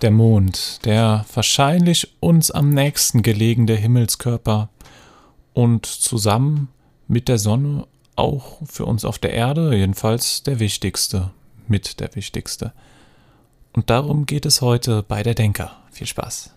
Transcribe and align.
Der 0.00 0.10
Mond, 0.10 0.86
der 0.86 1.26
wahrscheinlich 1.34 2.16
uns 2.20 2.50
am 2.50 2.70
nächsten 2.70 3.22
gelegene 3.22 3.74
Himmelskörper 3.74 4.70
und 5.52 5.84
zusammen 5.84 6.68
mit 7.06 7.28
der 7.28 7.36
Sonne 7.36 7.86
auch 8.16 8.60
für 8.64 8.86
uns 8.86 9.04
auf 9.04 9.18
der 9.18 9.34
Erde 9.34 9.76
jedenfalls 9.76 10.42
der 10.42 10.58
wichtigste, 10.58 11.32
mit 11.68 12.00
der 12.00 12.14
wichtigste. 12.14 12.72
Und 13.74 13.90
darum 13.90 14.24
geht 14.24 14.46
es 14.46 14.62
heute 14.62 15.02
bei 15.02 15.22
der 15.22 15.34
Denker. 15.34 15.76
Viel 15.90 16.06
Spaß. 16.06 16.54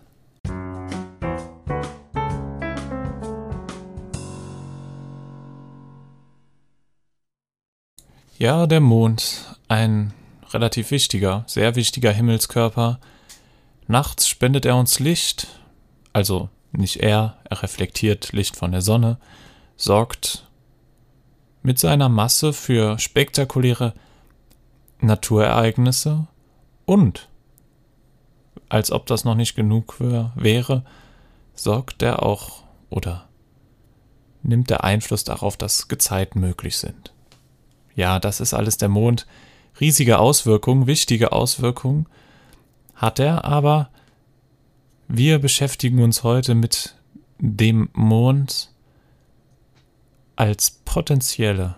Ja, 8.40 8.68
der 8.68 8.80
Mond, 8.80 9.58
ein 9.68 10.14
relativ 10.54 10.92
wichtiger, 10.92 11.44
sehr 11.46 11.76
wichtiger 11.76 12.14
Himmelskörper. 12.14 13.00
Nachts 13.88 14.28
spendet 14.28 14.66
er 14.66 14.78
uns 14.78 15.00
Licht, 15.00 15.48
also 16.14 16.50
nicht 16.72 16.98
er, 16.98 17.38
er 17.50 17.64
reflektiert 17.64 18.32
Licht 18.32 18.56
von 18.56 18.72
der 18.72 18.82
Sonne, 18.82 19.18
sorgt 19.76 20.48
mit 21.62 21.80
seiner 21.80 22.10
Masse 22.10 22.54
für 22.54 23.00
spektakuläre 23.00 23.94
Naturereignisse 25.00 26.28
und, 26.86 27.30
als 28.70 28.92
ob 28.92 29.06
das 29.06 29.24
noch 29.24 29.36
nicht 29.36 29.56
genug 29.56 30.00
wäre, 30.00 30.84
sorgt 31.54 32.02
er 32.02 32.24
auch 32.24 32.64
oder 32.90 33.28
nimmt 34.42 34.72
er 34.72 34.84
Einfluss 34.84 35.24
darauf, 35.24 35.58
dass 35.58 35.88
Gezeiten 35.88 36.40
möglich 36.40 36.78
sind. 36.78 37.14
Ja, 37.96 38.20
das 38.20 38.40
ist 38.40 38.54
alles 38.54 38.78
der 38.78 38.90
Mond. 38.90 39.28
Riesige 39.80 40.20
Auswirkungen, 40.20 40.88
wichtige 40.88 41.32
Auswirkungen 41.32 42.08
hat 43.04 43.20
er, 43.20 43.46
aber 43.46 43.90
wir 45.08 45.40
beschäftigen 45.40 46.02
uns 46.02 46.24
heute 46.24 46.56
mit 46.56 46.96
dem 47.38 47.90
Mond 47.94 48.72
als 50.36 50.80
potenzielle 50.86 51.76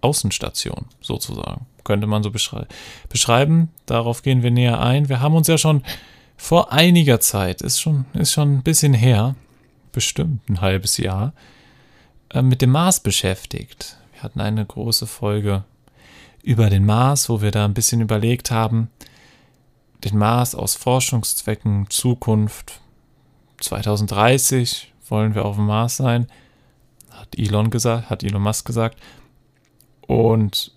Außenstation 0.00 0.86
sozusagen, 1.00 1.66
könnte 1.84 2.06
man 2.06 2.22
so 2.22 2.30
beschrei 2.30 2.66
beschreiben. 3.08 3.70
Darauf 3.86 4.22
gehen 4.22 4.42
wir 4.42 4.50
näher 4.50 4.80
ein. 4.80 5.08
Wir 5.08 5.20
haben 5.20 5.36
uns 5.36 5.46
ja 5.46 5.56
schon 5.56 5.82
vor 6.36 6.72
einiger 6.72 7.20
Zeit, 7.20 7.62
ist 7.62 7.80
schon, 7.80 8.04
ist 8.14 8.32
schon 8.32 8.56
ein 8.56 8.62
bisschen 8.62 8.94
her, 8.94 9.36
bestimmt 9.92 10.48
ein 10.50 10.60
halbes 10.60 10.96
Jahr, 10.96 11.32
äh, 12.30 12.42
mit 12.42 12.62
dem 12.62 12.70
Mars 12.70 13.00
beschäftigt 13.00 13.96
hatten 14.22 14.40
eine 14.40 14.64
große 14.64 15.06
Folge 15.06 15.64
über 16.42 16.70
den 16.70 16.84
Mars, 16.84 17.28
wo 17.28 17.42
wir 17.42 17.50
da 17.50 17.64
ein 17.64 17.74
bisschen 17.74 18.00
überlegt 18.00 18.50
haben, 18.50 18.88
den 20.04 20.18
Mars 20.18 20.54
aus 20.54 20.74
Forschungszwecken, 20.74 21.88
Zukunft, 21.90 22.80
2030 23.60 24.92
wollen 25.08 25.34
wir 25.34 25.44
auf 25.44 25.56
dem 25.56 25.66
Mars 25.66 25.96
sein, 25.96 26.26
hat 27.10 27.38
Elon 27.38 27.70
gesagt, 27.70 28.10
hat 28.10 28.22
Elon 28.22 28.42
Musk 28.42 28.66
gesagt. 28.66 28.98
Und 30.06 30.72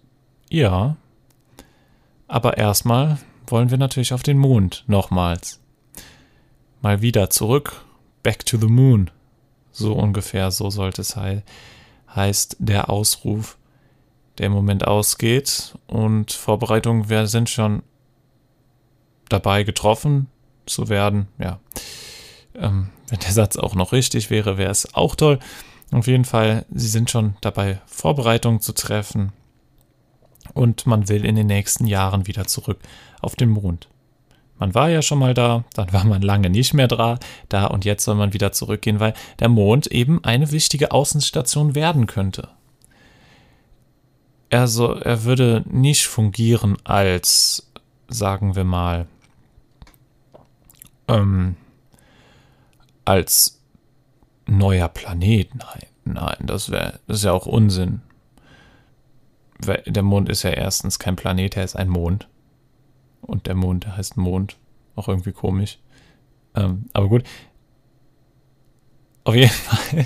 ja, 0.49 0.97
aber 2.27 2.57
erstmal 2.57 3.17
wollen 3.47 3.71
wir 3.71 3.77
natürlich 3.77 4.13
auf 4.13 4.23
den 4.23 4.37
Mond 4.37 4.83
nochmals. 4.87 5.59
Mal 6.81 7.01
wieder 7.01 7.29
zurück, 7.29 7.83
back 8.23 8.45
to 8.45 8.57
the 8.57 8.67
moon. 8.67 9.09
So 9.71 9.93
ungefähr, 9.93 10.51
so 10.51 10.69
sollte 10.69 11.01
es 11.01 11.15
heißen 11.15 11.43
heißt 12.15 12.57
der 12.59 12.89
Ausruf, 12.89 13.57
der 14.37 14.47
im 14.47 14.53
Moment 14.53 14.87
ausgeht. 14.87 15.77
Und 15.87 16.31
Vorbereitungen, 16.31 17.09
wir 17.09 17.27
sind 17.27 17.49
schon 17.49 17.83
dabei 19.29 19.63
getroffen 19.63 20.27
zu 20.65 20.89
werden. 20.89 21.27
Ja, 21.39 21.59
ähm, 22.55 22.89
wenn 23.09 23.19
der 23.19 23.31
Satz 23.31 23.57
auch 23.57 23.75
noch 23.75 23.91
richtig 23.91 24.29
wäre, 24.29 24.57
wäre 24.57 24.71
es 24.71 24.93
auch 24.93 25.15
toll. 25.15 25.39
Auf 25.91 26.07
jeden 26.07 26.25
Fall, 26.25 26.65
sie 26.73 26.87
sind 26.87 27.11
schon 27.11 27.35
dabei, 27.41 27.79
Vorbereitungen 27.85 28.59
zu 28.59 28.73
treffen. 28.73 29.31
Und 30.53 30.87
man 30.87 31.09
will 31.09 31.25
in 31.25 31.35
den 31.35 31.47
nächsten 31.47 31.85
Jahren 31.85 32.27
wieder 32.27 32.45
zurück 32.45 32.79
auf 33.21 33.35
den 33.35 33.49
Mond. 33.49 33.87
Man 34.57 34.73
war 34.73 34.89
ja 34.89 35.01
schon 35.01 35.19
mal 35.19 35.33
da, 35.33 35.65
dann 35.73 35.91
war 35.91 36.05
man 36.05 36.21
lange 36.21 36.49
nicht 36.49 36.73
mehr 36.73 36.87
da, 36.87 37.19
da 37.49 37.65
und 37.65 37.83
jetzt 37.83 38.05
soll 38.05 38.15
man 38.15 38.33
wieder 38.33 38.53
zurückgehen, 38.53 39.01
weil 39.01 39.13
der 39.39 39.49
Mond 39.49 39.87
eben 39.87 40.23
eine 40.23 40.51
wichtige 40.51 40.91
Außenstation 40.91 41.75
werden 41.75 42.07
könnte. 42.07 42.49
Also 44.49 44.93
er 44.93 45.25
würde 45.25 45.65
nicht 45.69 46.07
fungieren 46.07 46.77
als, 46.85 47.69
sagen 48.07 48.55
wir 48.55 48.63
mal, 48.63 49.07
ähm, 51.07 51.55
als 53.03 53.61
neuer 54.47 54.89
Planet. 54.89 55.53
Nein, 55.55 55.87
nein, 56.03 56.37
das 56.41 56.69
wäre, 56.69 56.99
das 57.07 57.17
ist 57.17 57.23
ja 57.23 57.31
auch 57.31 57.45
Unsinn. 57.45 58.01
Der 59.85 60.03
Mond 60.03 60.29
ist 60.29 60.43
ja 60.43 60.51
erstens 60.51 60.99
kein 60.99 61.15
Planet, 61.15 61.57
er 61.57 61.63
ist 61.63 61.75
ein 61.75 61.89
Mond. 61.89 62.27
Und 63.21 63.47
der 63.47 63.55
Mond 63.55 63.87
heißt 63.87 64.17
Mond. 64.17 64.57
Auch 64.95 65.07
irgendwie 65.07 65.31
komisch. 65.31 65.79
Ähm, 66.55 66.85
aber 66.93 67.09
gut. 67.09 67.23
Auf 69.23 69.35
jeden 69.35 69.49
Fall. 69.49 70.05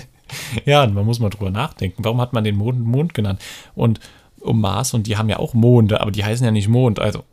ja, 0.64 0.86
man 0.86 1.04
muss 1.04 1.18
mal 1.18 1.30
drüber 1.30 1.50
nachdenken. 1.50 2.04
Warum 2.04 2.20
hat 2.20 2.32
man 2.32 2.44
den 2.44 2.56
Mond 2.56 2.80
Mond 2.80 3.14
genannt? 3.14 3.42
Und 3.74 4.00
um 4.40 4.60
Mars, 4.60 4.94
und 4.94 5.06
die 5.06 5.16
haben 5.16 5.28
ja 5.28 5.38
auch 5.38 5.52
Monde, 5.52 6.00
aber 6.00 6.10
die 6.10 6.24
heißen 6.24 6.44
ja 6.44 6.50
nicht 6.50 6.68
Mond. 6.68 6.98
Also, 6.98 7.24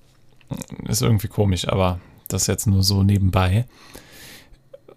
ist 0.88 1.02
irgendwie 1.02 1.28
komisch, 1.28 1.68
aber 1.68 2.00
das 2.28 2.48
jetzt 2.48 2.68
nur 2.68 2.84
so 2.84 3.04
nebenbei. 3.04 3.66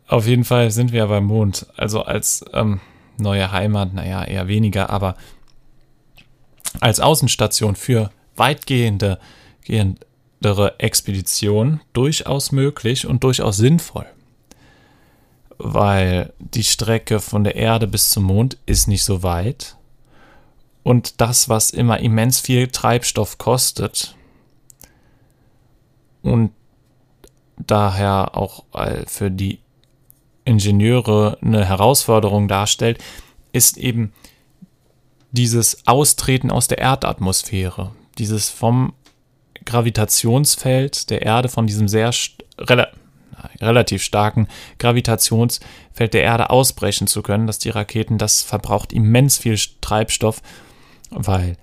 Auf 0.07 0.27
jeden 0.27 0.45
Fall 0.45 0.71
sind 0.71 0.93
wir 0.93 1.01
ja 1.01 1.07
beim 1.07 1.25
Mond. 1.25 1.67
Also 1.77 2.03
als 2.03 2.45
ähm, 2.53 2.81
neue 3.17 3.53
Heimat, 3.53 3.95
naja, 3.95 4.25
eher 4.25 4.49
weniger, 4.49 4.91
aber 4.91 5.17
als 6.81 7.01
Außenstation 7.01 7.77
für 7.77 8.11
weitgehende 8.37 9.19
gehend, 9.63 10.07
Expedition 10.79 11.81
durchaus 11.93 12.51
möglich 12.51 13.07
und 13.07 13.23
durchaus 13.23 13.59
sinnvoll. 13.59 14.07
Weil 15.59 16.33
die 16.39 16.65
Strecke 16.65 17.21
von 17.21 17.45
der 17.45 17.57
Erde 17.57 17.87
bis 17.87 18.09
zum 18.09 18.25
Mond 18.25 18.57
ist 18.65 18.89
nicht 18.89 19.05
so 19.05 19.23
weit. 19.23 19.77
Und 20.83 21.21
das, 21.21 21.51
was 21.51 21.71
immer 21.71 22.01
immens 22.01 22.41
viel 22.41 22.69
Treibstoff 22.69 23.37
kostet 23.37 24.17
und 26.23 26.53
daher 27.67 28.37
auch 28.37 28.65
für 29.07 29.31
die 29.31 29.61
Ingenieure 30.45 31.39
eine 31.43 31.65
Herausforderung 31.65 32.49
darstellt, 32.49 32.99
ist 33.53 33.77
eben 33.77 34.13
dieses 35.33 35.87
Austreten 35.87 36.51
aus 36.51 36.69
der 36.69 36.79
Erdatmosphäre, 36.79 37.93
dieses 38.19 38.49
vom 38.49 38.93
Gravitationsfeld 39.65 41.11
der 41.11 41.23
Erde, 41.23 41.49
von 41.49 41.67
diesem 41.67 41.89
sehr 41.89 42.11
rela 42.59 42.89
relativ 43.61 44.03
starken 44.03 44.49
Gravitationsfeld 44.79 46.13
der 46.13 46.23
Erde 46.23 46.51
ausbrechen 46.51 47.07
zu 47.07 47.23
können, 47.23 47.47
dass 47.47 47.59
die 47.59 47.71
Raketen, 47.71 48.19
das 48.19 48.43
verbraucht 48.43 48.93
immens 48.93 49.39
viel 49.39 49.59
Treibstoff, 49.81 50.43
weil 51.11 51.57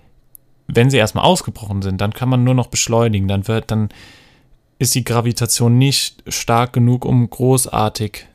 wenn 0.68 0.90
sie 0.90 0.98
erstmal 0.98 1.26
ausgebrochen 1.26 1.84
sind, 1.84 2.02
dann 2.02 2.14
kann 2.14 2.30
man 2.30 2.44
nur 2.44 2.56
noch 2.56 2.68
beschleunigen, 2.68 3.28
dann 3.28 3.48
wird, 3.48 3.70
dann 3.70 3.90
ist 4.80 4.96
die 4.96 5.04
Gravitation 5.04 5.78
nicht 5.78 6.24
stark 6.28 6.74
genug, 6.74 7.06
um 7.06 7.30
großartig 7.30 8.28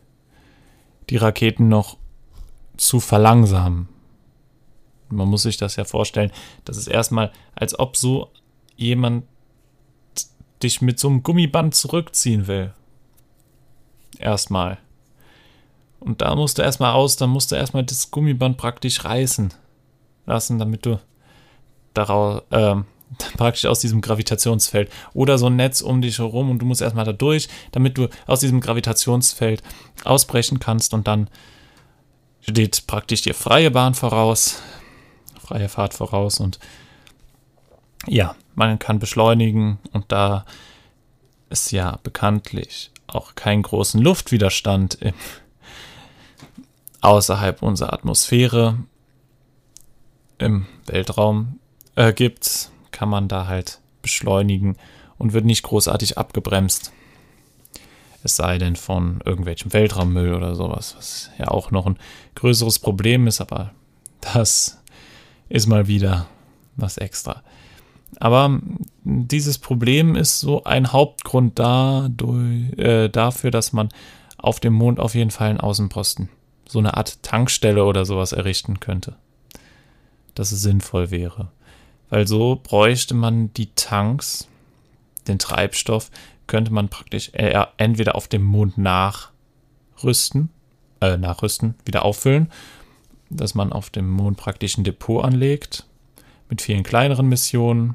die 1.11 1.17
Raketen 1.17 1.69
noch 1.69 1.97
zu 2.77 3.01
verlangsamen. 3.01 3.89
Man 5.09 5.29
muss 5.29 5.43
sich 5.43 5.57
das 5.57 5.77
ja 5.77 5.85
vorstellen, 5.85 6.33
das 6.65 6.77
ist 6.77 6.89
erstmal, 6.89 7.33
als 7.55 7.79
ob 7.79 7.97
so 7.97 8.31
jemand 8.77 9.25
dich 10.63 10.81
mit 10.81 10.99
so 10.99 11.09
einem 11.09 11.23
Gummiband 11.23 11.75
zurückziehen 11.75 12.47
will. 12.47 12.73
Erstmal. 14.19 14.79
Und 16.01 16.21
da 16.21 16.35
musst 16.35 16.59
du 16.59 16.63
erstmal 16.63 16.93
aus, 16.93 17.17
dann 17.17 17.31
musst 17.31 17.53
du 17.53 17.57
erstmal 17.57 17.85
das 17.85 18.11
Gummiband 18.11 18.57
praktisch 18.57 19.05
reißen 19.05 19.53
lassen, 20.27 20.59
damit 20.59 20.87
du 20.87 21.01
daraus, 21.95 22.43
ähm, 22.51 22.87
praktisch 23.37 23.67
aus 23.67 23.81
diesem 23.81 24.01
Gravitationsfeld. 24.01 24.91
Oder 25.15 25.39
so 25.39 25.47
ein 25.47 25.57
Netz 25.57 25.81
um 25.81 26.03
dich 26.03 26.19
herum 26.19 26.51
und 26.51 26.59
du 26.59 26.67
musst 26.67 26.83
erstmal 26.83 27.05
da 27.05 27.13
durch, 27.13 27.49
damit 27.73 27.99
du 27.99 28.09
aus 28.27 28.41
diesem 28.41 28.61
Gravitationsfeld 28.61 29.63
ausbrechen 30.05 30.59
kannst 30.59 30.95
und 30.95 31.07
dann 31.07 31.29
steht 32.41 32.87
praktisch 32.87 33.23
dir 33.23 33.35
freie 33.35 33.71
Bahn 33.71 33.95
voraus, 33.95 34.63
freie 35.41 35.69
Fahrt 35.69 35.95
voraus 35.95 36.41
und 36.41 36.59
ja, 38.07 38.35
man 38.55 38.79
kann 38.79 38.99
beschleunigen 38.99 39.79
und 39.93 40.11
da 40.11 40.45
es 41.49 41.71
ja 41.71 41.99
bekanntlich 42.03 42.91
auch 43.07 43.35
keinen 43.35 43.63
großen 43.63 44.01
Luftwiderstand 44.01 44.95
im, 44.97 45.15
außerhalb 47.01 47.63
unserer 47.63 47.93
Atmosphäre 47.93 48.79
im 50.39 50.67
Weltraum 50.87 51.59
äh, 51.95 52.13
gibt, 52.13 52.71
kann 52.93 53.09
man 53.09 53.29
da 53.29 53.47
halt 53.47 53.81
beschleunigen 54.03 54.77
und 55.19 55.33
wird 55.33 55.45
nicht 55.45 55.63
großartig 55.63 56.19
abgebremst. 56.19 56.93
Es 58.25 58.37
sei 58.37 58.59
denn 58.59 58.77
von 58.77 59.21
irgendwelchem 59.25 59.73
Weltraummüll 59.73 60.35
oder 60.35 60.55
sowas, 60.55 60.95
was 60.97 61.31
ja 61.39 61.49
auch 61.49 61.71
noch 61.71 61.87
ein 61.87 61.99
größeres 62.37 62.79
Problem 62.79 63.27
ist, 63.27 63.41
aber 63.41 63.73
das 64.21 64.81
ist 65.49 65.67
mal 65.67 65.89
wieder 65.89 66.27
was 66.77 66.99
extra. 66.99 67.43
Aber 68.21 68.61
dieses 69.05 69.59
Problem 69.59 70.15
ist 70.15 70.41
so 70.41 70.65
ein 70.65 70.93
Hauptgrund 70.93 71.59
dadurch, 71.59 72.79
äh, 72.79 73.09
dafür, 73.09 73.51
dass 73.51 73.73
man 73.73 73.89
auf 74.39 74.61
dem 74.61 74.75
Mond 74.75 75.01
auf 75.01 75.15
jeden 75.15 75.31
Fall 75.31 75.51
einen 75.51 75.61
Außenposten, 75.61 76.29
so 76.69 76.79
eine 76.79 76.97
Art 76.97 77.23
Tankstelle 77.23 77.85
oder 77.85 78.05
sowas 78.05 78.33
errichten 78.33 78.81
könnte. 78.81 79.17
Dass 80.35 80.53
es 80.53 80.63
sinnvoll 80.63 81.11
wäre. 81.11 81.51
Weil 82.13 82.29
so 82.29 82.61
bräuchte 82.63 83.15
man 83.15 83.55
die 83.55 83.71
Tanks, 83.75 84.47
den 85.29 85.39
Treibstoff, 85.39 86.11
könnte 86.47 86.71
man 86.71 86.91
praktisch 86.91 87.31
äh, 87.33 87.59
entweder 87.79 88.17
auf 88.17 88.29
dem 88.29 88.43
Mond 88.43 88.77
nachrüsten, 88.77 90.51
äh, 91.01 91.17
nachrüsten, 91.17 91.75
wieder 91.87 92.05
auffüllen, 92.05 92.53
dass 93.31 93.55
man 93.55 93.73
auf 93.73 93.89
dem 93.89 94.11
Mond 94.11 94.37
praktisch 94.37 94.77
ein 94.77 94.85
Depot 94.85 95.25
anlegt 95.25 95.87
mit 96.51 96.61
vielen 96.61 96.83
kleineren 96.83 97.31
Missionen 97.31 97.95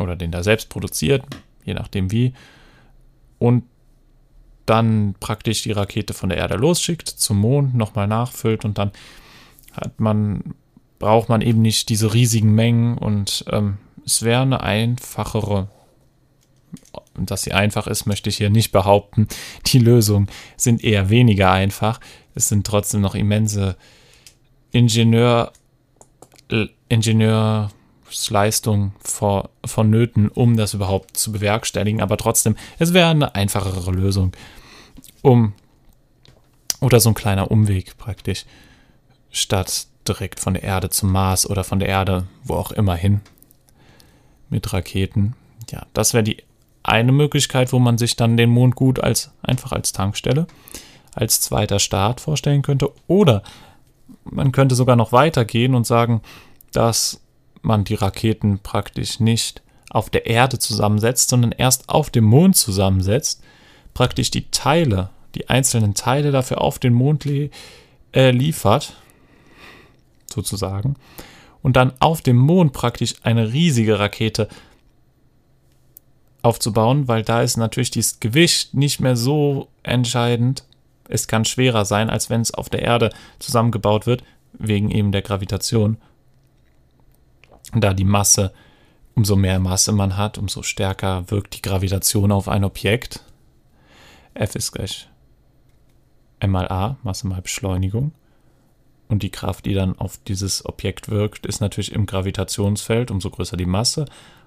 oder 0.00 0.16
den 0.16 0.32
da 0.32 0.42
selbst 0.42 0.70
produziert, 0.70 1.22
je 1.66 1.74
nachdem 1.74 2.10
wie, 2.10 2.32
und 3.38 3.64
dann 4.64 5.14
praktisch 5.20 5.64
die 5.64 5.72
Rakete 5.72 6.14
von 6.14 6.30
der 6.30 6.38
Erde 6.38 6.56
losschickt, 6.56 7.10
zum 7.10 7.40
Mond 7.40 7.74
nochmal 7.74 8.06
nachfüllt 8.06 8.64
und 8.64 8.78
dann 8.78 8.90
hat 9.72 10.00
man, 10.00 10.54
braucht 10.98 11.28
man 11.28 11.40
eben 11.40 11.62
nicht 11.62 11.88
diese 11.88 12.14
riesigen 12.14 12.54
Mengen 12.54 12.98
und 12.98 13.44
ähm, 13.50 13.78
es 14.04 14.22
wäre 14.22 14.42
eine 14.42 14.62
einfachere, 14.62 15.68
dass 17.18 17.42
sie 17.42 17.52
einfach 17.52 17.86
ist, 17.86 18.06
möchte 18.06 18.30
ich 18.30 18.36
hier 18.36 18.50
nicht 18.50 18.72
behaupten. 18.72 19.28
Die 19.66 19.78
Lösungen 19.78 20.28
sind 20.56 20.84
eher 20.84 21.10
weniger 21.10 21.50
einfach. 21.50 22.00
Es 22.34 22.48
sind 22.48 22.66
trotzdem 22.66 23.00
noch 23.00 23.14
immense 23.14 23.76
Ingenieur, 24.70 25.52
Ingenieursleistung 26.88 28.92
vor, 29.00 29.50
vonnöten, 29.64 30.28
um 30.28 30.56
das 30.56 30.74
überhaupt 30.74 31.16
zu 31.16 31.32
bewerkstelligen. 31.32 32.00
Aber 32.00 32.16
trotzdem, 32.16 32.56
es 32.78 32.92
wäre 32.92 33.10
eine 33.10 33.34
einfachere 33.34 33.90
Lösung, 33.90 34.32
um 35.22 35.54
oder 36.80 37.00
so 37.00 37.10
ein 37.10 37.14
kleiner 37.14 37.50
Umweg 37.50 37.96
praktisch, 37.96 38.44
statt 39.30 39.86
direkt 40.08 40.40
von 40.40 40.54
der 40.54 40.62
Erde 40.62 40.90
zum 40.90 41.12
Mars 41.12 41.48
oder 41.48 41.64
von 41.64 41.78
der 41.78 41.88
Erde 41.88 42.26
wo 42.44 42.54
auch 42.54 42.70
immer 42.72 42.94
hin 42.94 43.20
mit 44.48 44.72
Raketen. 44.72 45.34
Ja, 45.70 45.86
das 45.92 46.14
wäre 46.14 46.24
die 46.24 46.42
eine 46.82 47.12
Möglichkeit, 47.12 47.72
wo 47.72 47.78
man 47.78 47.98
sich 47.98 48.16
dann 48.16 48.36
den 48.36 48.50
Mond 48.50 48.76
gut 48.76 49.00
als 49.00 49.32
einfach 49.42 49.72
als 49.72 49.92
Tankstelle, 49.92 50.46
als 51.12 51.40
zweiter 51.40 51.80
Start 51.80 52.20
vorstellen 52.20 52.62
könnte. 52.62 52.92
Oder 53.08 53.42
man 54.24 54.52
könnte 54.52 54.74
sogar 54.74 54.96
noch 54.96 55.12
weitergehen 55.12 55.74
und 55.74 55.86
sagen, 55.86 56.22
dass 56.72 57.20
man 57.62 57.84
die 57.84 57.94
Raketen 57.94 58.60
praktisch 58.60 59.18
nicht 59.18 59.62
auf 59.90 60.10
der 60.10 60.26
Erde 60.26 60.58
zusammensetzt, 60.58 61.28
sondern 61.28 61.52
erst 61.52 61.88
auf 61.88 62.10
dem 62.10 62.24
Mond 62.24 62.56
zusammensetzt, 62.56 63.42
praktisch 63.94 64.30
die 64.30 64.50
Teile, 64.50 65.10
die 65.34 65.48
einzelnen 65.48 65.94
Teile 65.94 66.30
dafür 66.30 66.60
auf 66.60 66.78
den 66.78 66.92
Mond 66.92 67.26
äh, 67.26 68.30
liefert, 68.30 68.94
sozusagen, 70.36 70.94
und 71.62 71.74
dann 71.74 71.92
auf 71.98 72.20
dem 72.20 72.36
Mond 72.36 72.72
praktisch 72.72 73.14
eine 73.24 73.52
riesige 73.52 73.98
Rakete 73.98 74.48
aufzubauen, 76.42 77.08
weil 77.08 77.24
da 77.24 77.42
ist 77.42 77.56
natürlich 77.56 77.90
das 77.90 78.20
Gewicht 78.20 78.74
nicht 78.74 79.00
mehr 79.00 79.16
so 79.16 79.66
entscheidend, 79.82 80.64
es 81.08 81.26
kann 81.26 81.44
schwerer 81.44 81.84
sein, 81.84 82.10
als 82.10 82.30
wenn 82.30 82.40
es 82.40 82.54
auf 82.54 82.68
der 82.68 82.82
Erde 82.82 83.10
zusammengebaut 83.38 84.06
wird, 84.06 84.22
wegen 84.52 84.90
eben 84.90 85.12
der 85.12 85.22
Gravitation. 85.22 85.98
Da 87.74 87.94
die 87.94 88.04
Masse, 88.04 88.52
umso 89.14 89.36
mehr 89.36 89.58
Masse 89.58 89.92
man 89.92 90.16
hat, 90.16 90.38
umso 90.38 90.62
stärker 90.62 91.30
wirkt 91.30 91.56
die 91.56 91.62
Gravitation 91.62 92.32
auf 92.32 92.48
ein 92.48 92.64
Objekt. 92.64 93.24
F 94.34 94.54
ist 94.54 94.72
gleich 94.72 95.08
m 96.38 96.50
mal 96.50 96.68
a, 96.68 96.96
Masse 97.02 97.26
mal 97.26 97.40
Beschleunigung. 97.40 98.12
Und 99.08 99.22
die 99.22 99.30
Kraft, 99.30 99.66
die 99.66 99.74
dann 99.74 99.98
auf 99.98 100.18
dieses 100.26 100.64
Objekt 100.66 101.08
wirkt, 101.10 101.46
ist 101.46 101.60
natürlich 101.60 101.92
im 101.92 102.06
Gravitationsfeld. 102.06 103.10
Umso 103.10 103.30
größer 103.30 103.56
die 103.56 103.66
Masse, 103.66 104.06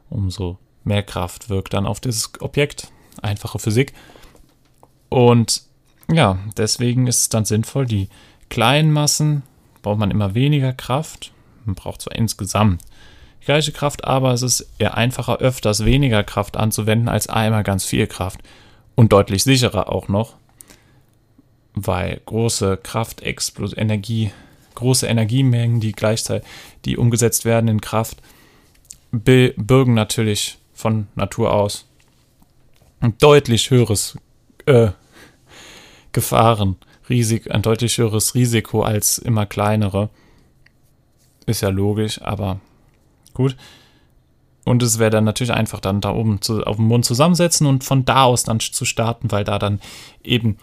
umso 0.10 0.58
mehr 0.84 1.04
Kraft 1.04 1.50
wirkt 1.50 1.74
dann 1.74 1.86
auf 1.86 2.00
dieses 2.00 2.32
Objekt. 2.42 2.92
Einfache 3.22 3.60
Physik. 3.60 3.94
Und 5.10 5.64
ja, 6.12 6.40
deswegen 6.58 7.08
ist 7.08 7.22
es 7.22 7.30
dann 7.30 7.46
sinnvoll, 7.46 7.86
die 7.86 8.10
kleinen 8.50 8.92
Massen 8.92 9.44
braucht 9.82 10.00
man 10.00 10.12
immer 10.12 10.36
weniger 10.36 10.74
Kraft. 10.74 11.32
Man 11.66 11.76
braucht 11.76 12.02
zwar 12.02 12.16
insgesamt 12.16 12.82
die 13.42 13.46
gleiche 13.46 13.72
Kraft, 13.72 14.06
aber 14.06 14.34
es 14.34 14.42
ist 14.42 14.70
eher 14.80 14.96
einfacher, 14.96 15.38
öfters 15.38 15.86
weniger 15.86 16.24
Kraft 16.24 16.58
anzuwenden, 16.58 17.10
als 17.10 17.28
einmal 17.28 17.64
ganz 17.64 17.86
viel 17.86 18.08
Kraft. 18.08 18.42
Und 18.96 19.14
deutlich 19.14 19.44
sicherer 19.44 19.90
auch 19.90 20.10
noch, 20.10 20.36
weil 21.74 22.22
große 22.26 22.78
Kraftexplos 22.78 23.76
Energie, 23.78 24.32
große 24.80 25.08
Energiemengen, 25.08 25.80
die 25.80 25.92
gleichzeitig, 25.92 26.48
die 26.86 26.98
umgesetzt 26.98 27.46
werden 27.46 27.68
in 27.68 27.82
Kraft, 27.82 28.18
bürgen 29.12 29.94
natürlich 29.94 30.58
von 30.74 31.08
Natur 31.16 31.54
aus 31.54 31.86
ein 33.00 33.18
deutlich 33.18 33.70
höheres 33.70 34.18
äh, 34.66 34.90
Gefahren, 36.12 36.76
Risik, 37.10 37.50
ein 37.52 37.62
deutlich 37.62 37.98
höheres 37.98 38.36
Risiko 38.36 38.82
als 38.82 39.18
immer 39.18 39.46
kleinere. 39.46 40.10
Ist 41.46 41.62
ja 41.62 41.70
logisch, 41.70 42.22
aber 42.22 42.60
gut. 43.34 43.56
Und 44.66 44.84
es 44.84 45.00
wäre 45.00 45.10
dann 45.10 45.24
natürlich 45.24 45.54
einfach, 45.54 45.80
dann 45.80 46.02
da 46.02 46.14
oben 46.14 46.42
zu, 46.42 46.62
auf 46.64 46.76
dem 46.76 46.86
Mond 46.86 47.06
zusammensetzen 47.06 47.66
und 47.66 47.84
von 47.84 48.06
da 48.06 48.24
aus 48.24 48.44
dann 48.44 48.60
zu 48.60 48.86
starten, 48.86 49.32
weil 49.32 49.44
da 49.44 49.58
dann 49.58 49.80
eben 50.24 50.58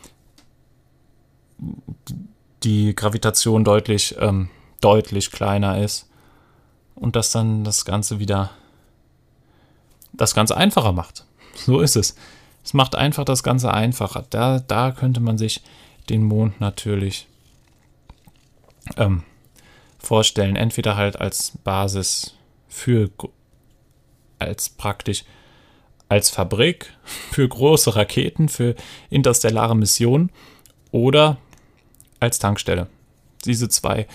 die 2.63 2.95
Gravitation 2.95 3.65
deutlich, 3.65 4.17
ähm, 4.19 4.49
deutlich 4.81 5.31
kleiner 5.31 5.83
ist. 5.83 6.09
Und 6.95 7.15
das 7.15 7.31
dann 7.31 7.65
das 7.65 7.85
Ganze 7.85 8.19
wieder 8.19 8.51
das 10.13 10.35
Ganze 10.35 10.57
einfacher 10.57 10.93
macht. 10.93 11.25
So 11.55 11.81
ist 11.81 11.97
es. 11.97 12.17
Es 12.65 12.75
macht 12.75 12.95
einfach 12.95 13.25
das 13.25 13.43
Ganze 13.43 13.73
einfacher. 13.73 14.25
Da, 14.31 14.61
da 14.61 14.91
könnte 14.91 15.21
man 15.21 15.39
sich 15.39 15.63
den 16.09 16.25
Mond 16.25 16.61
natürlich 16.61 17.29
ähm, 18.97 19.23
vorstellen. 19.99 20.57
Entweder 20.57 20.97
halt 20.97 21.21
als 21.21 21.53
Basis 21.63 22.35
für, 22.69 23.11
als 24.39 24.71
praktisch 24.71 25.25
als 26.09 26.31
Fabrik 26.31 26.93
für 27.05 27.49
große 27.49 27.97
Raketen, 27.97 28.49
für 28.49 28.75
interstellare 29.11 29.77
Missionen 29.77 30.31
oder 30.93 31.39
als 32.21 32.39
Tankstelle. 32.39 32.89
Diese 33.45 33.69
zwei 33.69 34.07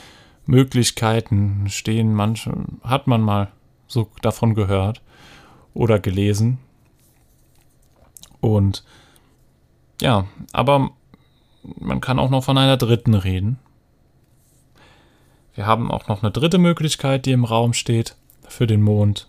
Möglichkeiten 0.45 1.65
stehen 1.69 2.13
manche, 2.13 2.53
hat 2.83 3.07
man 3.07 3.21
mal 3.21 3.51
so 3.87 4.09
davon 4.21 4.55
gehört 4.55 5.01
oder 5.73 5.99
gelesen. 5.99 6.59
Und 8.39 8.83
ja, 10.01 10.25
aber 10.51 10.91
man 11.63 12.01
kann 12.01 12.19
auch 12.19 12.29
noch 12.29 12.43
von 12.43 12.57
einer 12.57 12.77
dritten 12.77 13.13
reden. 13.13 13.59
Wir 15.53 15.67
haben 15.67 15.91
auch 15.91 16.07
noch 16.07 16.23
eine 16.23 16.31
dritte 16.31 16.57
Möglichkeit, 16.57 17.25
die 17.25 17.33
im 17.33 17.45
Raum 17.45 17.73
steht 17.73 18.15
für 18.47 18.67
den 18.67 18.81
Mond, 18.81 19.27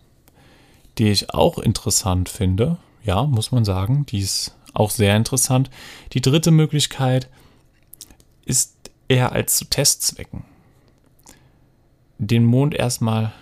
die 0.99 1.11
ich 1.11 1.35
auch 1.35 1.59
interessant 1.59 2.29
finde. 2.29 2.79
Ja, 3.05 3.25
muss 3.25 3.52
man 3.52 3.64
sagen, 3.64 4.07
die 4.07 4.21
ist 4.21 4.57
auch 4.73 4.91
sehr 4.91 5.17
interessant. 5.17 5.69
Die 6.12 6.23
dritte 6.23 6.50
Möglichkeit 6.50 7.25
ist 7.25 7.41
eher 9.08 9.32
als 9.32 9.56
zu 9.56 9.66
Testzwecken. 9.66 10.44
Den 12.18 12.44
Mond 12.44 12.75
erstmal, 12.75 13.32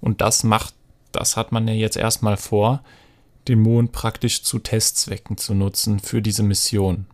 und 0.00 0.20
das 0.20 0.44
macht, 0.44 0.74
das 1.12 1.36
hat 1.36 1.52
man 1.52 1.68
ja 1.68 1.74
jetzt 1.74 1.96
erstmal 1.96 2.36
vor, 2.36 2.82
den 3.48 3.60
Mond 3.60 3.92
praktisch 3.92 4.42
zu 4.42 4.58
Testzwecken 4.58 5.36
zu 5.36 5.54
nutzen 5.54 5.98
für 5.98 6.22
diese 6.22 6.42
Mission. 6.42 7.06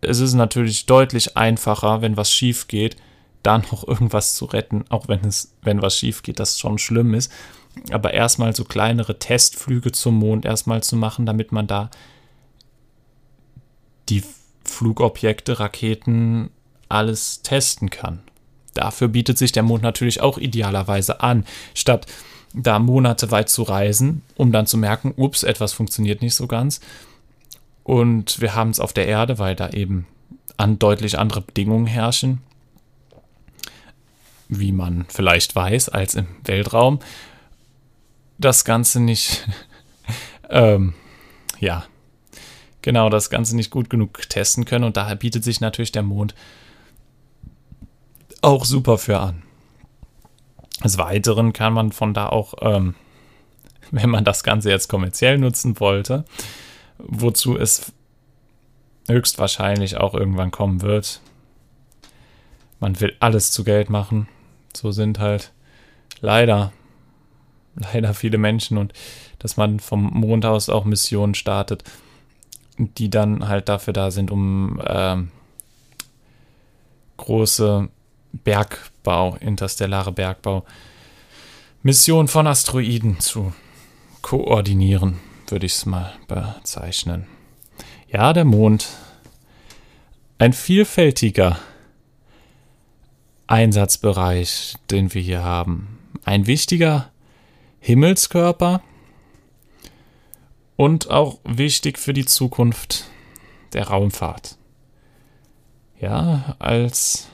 Es 0.00 0.20
ist 0.20 0.34
natürlich 0.34 0.86
deutlich 0.86 1.36
einfacher, 1.36 2.00
wenn 2.02 2.16
was 2.16 2.32
schief 2.32 2.68
geht, 2.68 2.96
da 3.42 3.58
noch 3.58 3.86
irgendwas 3.86 4.34
zu 4.34 4.44
retten, 4.44 4.84
auch 4.90 5.08
wenn 5.08 5.24
es, 5.24 5.54
wenn 5.62 5.82
was 5.82 5.96
schief 5.96 6.22
geht, 6.22 6.38
das 6.38 6.58
schon 6.58 6.78
schlimm 6.78 7.14
ist. 7.14 7.32
Aber 7.90 8.14
erstmal 8.14 8.54
so 8.54 8.64
kleinere 8.64 9.18
Testflüge 9.18 9.92
zum 9.92 10.16
Mond 10.16 10.44
erstmal 10.44 10.82
zu 10.82 10.96
machen, 10.96 11.26
damit 11.26 11.52
man 11.52 11.66
da 11.66 11.90
die 14.08 14.22
Flugobjekte, 14.68 15.60
Raketen, 15.60 16.50
alles 16.88 17.42
testen 17.42 17.90
kann. 17.90 18.20
Dafür 18.74 19.08
bietet 19.08 19.38
sich 19.38 19.52
der 19.52 19.62
Mond 19.62 19.82
natürlich 19.82 20.20
auch 20.20 20.38
idealerweise 20.38 21.20
an, 21.20 21.44
statt 21.74 22.06
da 22.54 22.78
Monate 22.78 23.30
weit 23.30 23.48
zu 23.48 23.62
reisen, 23.62 24.22
um 24.36 24.52
dann 24.52 24.66
zu 24.66 24.78
merken, 24.78 25.12
ups, 25.16 25.42
etwas 25.42 25.72
funktioniert 25.72 26.22
nicht 26.22 26.34
so 26.34 26.46
ganz. 26.46 26.80
Und 27.82 28.40
wir 28.40 28.54
haben 28.54 28.70
es 28.70 28.80
auf 28.80 28.92
der 28.92 29.06
Erde, 29.06 29.38
weil 29.38 29.54
da 29.54 29.70
eben 29.70 30.06
an 30.56 30.78
deutlich 30.78 31.18
andere 31.18 31.40
Bedingungen 31.40 31.86
herrschen, 31.86 32.42
wie 34.48 34.72
man 34.72 35.06
vielleicht 35.08 35.54
weiß, 35.54 35.88
als 35.88 36.14
im 36.14 36.26
Weltraum. 36.44 37.00
Das 38.38 38.64
Ganze 38.64 39.00
nicht, 39.00 39.46
ähm, 40.50 40.94
ja, 41.60 41.84
genau, 42.82 43.08
das 43.08 43.30
Ganze 43.30 43.56
nicht 43.56 43.70
gut 43.70 43.90
genug 43.90 44.28
testen 44.28 44.64
können 44.64 44.84
und 44.84 44.96
daher 44.96 45.16
bietet 45.16 45.44
sich 45.44 45.60
natürlich 45.60 45.92
der 45.92 46.02
Mond 46.02 46.34
auch 48.42 48.64
super 48.64 48.98
für 48.98 49.18
an. 49.18 49.42
Des 50.84 50.98
Weiteren 50.98 51.52
kann 51.52 51.72
man 51.72 51.92
von 51.92 52.14
da 52.14 52.28
auch, 52.28 52.54
ähm, 52.60 52.94
wenn 53.90 54.10
man 54.10 54.24
das 54.24 54.42
Ganze 54.42 54.70
jetzt 54.70 54.88
kommerziell 54.88 55.38
nutzen 55.38 55.80
wollte, 55.80 56.24
wozu 56.98 57.56
es 57.56 57.92
höchstwahrscheinlich 59.08 59.96
auch 59.96 60.14
irgendwann 60.14 60.50
kommen 60.50 60.82
wird. 60.82 61.20
Man 62.80 63.00
will 63.00 63.16
alles 63.20 63.50
zu 63.50 63.64
Geld 63.64 63.90
machen. 63.90 64.28
So 64.76 64.92
sind 64.92 65.18
halt 65.18 65.52
leider, 66.20 66.72
leider 67.74 68.14
viele 68.14 68.38
Menschen 68.38 68.78
und 68.78 68.92
dass 69.38 69.56
man 69.56 69.80
vom 69.80 70.04
Mond 70.04 70.44
aus 70.44 70.68
auch 70.68 70.84
Missionen 70.84 71.34
startet, 71.34 71.84
die 72.78 73.10
dann 73.10 73.48
halt 73.48 73.68
dafür 73.68 73.92
da 73.92 74.10
sind, 74.10 74.30
um 74.30 74.80
ähm, 74.86 75.30
große 77.16 77.88
Bergbau, 78.32 79.36
interstellare 79.40 80.12
Bergbau, 80.12 80.64
Missionen 81.82 82.28
von 82.28 82.46
Asteroiden 82.46 83.20
zu 83.20 83.52
koordinieren, 84.22 85.18
würde 85.48 85.66
ich 85.66 85.72
es 85.72 85.86
mal 85.86 86.12
bezeichnen. 86.26 87.26
Ja, 88.08 88.32
der 88.32 88.44
Mond. 88.44 88.88
Ein 90.38 90.52
vielfältiger 90.52 91.58
Einsatzbereich, 93.48 94.76
den 94.90 95.12
wir 95.12 95.22
hier 95.22 95.42
haben. 95.42 95.98
Ein 96.24 96.46
wichtiger 96.46 97.10
Himmelskörper 97.80 98.82
und 100.78 101.10
auch 101.10 101.40
wichtig 101.42 101.98
für 101.98 102.12
die 102.12 102.24
Zukunft 102.24 103.10
der 103.72 103.88
Raumfahrt. 103.88 104.56
Ja, 106.00 106.54
als 106.60 107.28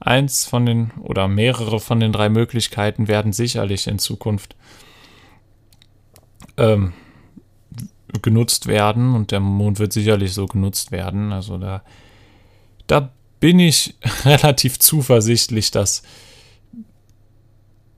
eins 0.00 0.46
von 0.46 0.66
den 0.66 0.90
oder 1.00 1.28
mehrere 1.28 1.78
von 1.78 2.00
den 2.00 2.10
drei 2.10 2.28
Möglichkeiten 2.28 3.06
werden 3.06 3.32
sicherlich 3.32 3.86
in 3.86 4.00
Zukunft 4.00 4.56
ähm, 6.56 6.92
genutzt 8.20 8.66
werden 8.66 9.14
und 9.14 9.30
der 9.30 9.38
Mond 9.38 9.78
wird 9.78 9.92
sicherlich 9.92 10.34
so 10.34 10.46
genutzt 10.46 10.90
werden. 10.90 11.32
Also 11.32 11.56
da, 11.56 11.84
da 12.88 13.12
bin 13.38 13.60
ich 13.60 13.94
relativ 14.24 14.80
zuversichtlich, 14.80 15.70
dass 15.70 16.02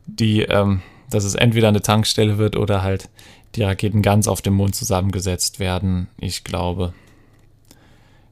die, 0.04 0.42
ähm, 0.42 0.82
dass 1.08 1.24
es 1.24 1.36
entweder 1.36 1.68
eine 1.68 1.80
Tankstelle 1.80 2.36
wird 2.36 2.56
oder 2.56 2.82
halt 2.82 3.08
die 3.54 3.62
Raketen 3.62 4.02
ganz 4.02 4.28
auf 4.28 4.42
dem 4.42 4.54
Mond 4.54 4.74
zusammengesetzt 4.74 5.58
werden. 5.58 6.08
Ich 6.18 6.44
glaube, 6.44 6.94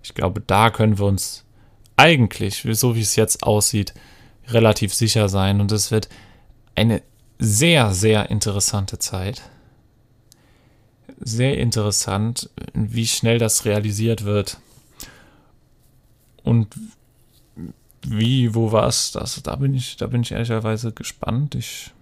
ich 0.02 0.14
glaube, 0.14 0.40
da 0.40 0.70
können 0.70 0.98
wir 0.98 1.06
uns 1.06 1.44
eigentlich, 1.96 2.66
so 2.72 2.96
wie 2.96 3.02
es 3.02 3.16
jetzt 3.16 3.42
aussieht, 3.42 3.94
relativ 4.48 4.94
sicher 4.94 5.28
sein 5.28 5.60
und 5.60 5.70
es 5.72 5.90
wird 5.90 6.08
eine 6.74 7.02
sehr, 7.38 7.92
sehr 7.92 8.30
interessante 8.30 8.98
Zeit 8.98 9.42
sehr 11.20 11.58
interessant, 11.58 12.48
wie 12.72 13.06
schnell 13.06 13.38
das 13.38 13.64
realisiert 13.64 14.24
wird. 14.24 14.58
Und 16.42 16.74
wie, 18.02 18.54
wo 18.54 18.72
was, 18.72 19.12
das, 19.12 19.42
da 19.42 19.56
bin 19.56 19.74
ich, 19.74 19.98
da 19.98 20.06
bin 20.06 20.22
ich 20.22 20.32
ehrlicherweise 20.32 20.92
gespannt. 20.92 21.54
Ich 21.54 21.92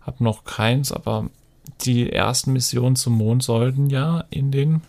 habe 0.00 0.22
noch 0.22 0.44
keins, 0.44 0.92
aber 0.92 1.28
die 1.82 2.12
ersten 2.12 2.52
Missionen 2.52 2.96
zum 2.96 3.14
Mond 3.14 3.42
sollten 3.42 3.88
ja 3.90 4.24
in 4.30 4.50
den 4.50 4.82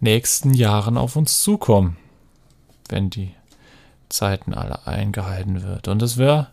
nächsten 0.00 0.54
Jahren 0.54 0.98
auf 0.98 1.16
uns 1.16 1.42
zukommen, 1.42 1.96
wenn 2.88 3.10
die 3.10 3.34
Zeiten 4.08 4.54
alle 4.54 4.86
eingehalten 4.86 5.62
wird. 5.62 5.88
Und 5.88 6.02
es 6.02 6.18
wäre 6.18 6.48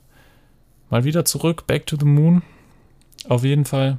mal 0.90 1.04
wieder 1.04 1.26
zurück, 1.26 1.68
back 1.68 1.86
to 1.86 1.98
the 2.00 2.06
moon. 2.06 2.42
Auf 3.28 3.44
jeden 3.44 3.66
Fall 3.66 3.98